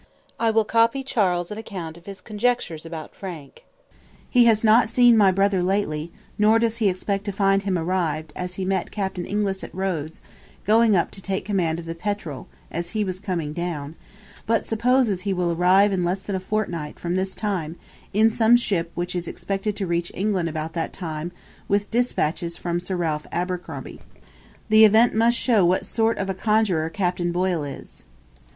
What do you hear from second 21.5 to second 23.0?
with dispatches from Sir